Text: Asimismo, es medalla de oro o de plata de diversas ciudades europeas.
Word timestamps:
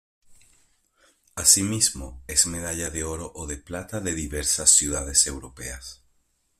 Asimismo, 1.35 2.23
es 2.25 2.47
medalla 2.47 2.89
de 2.89 3.03
oro 3.03 3.31
o 3.35 3.45
de 3.45 3.57
plata 3.57 3.99
de 3.99 4.15
diversas 4.15 4.71
ciudades 4.71 5.27
europeas. 5.27 6.01